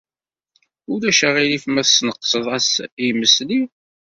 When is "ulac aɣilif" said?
0.93-1.63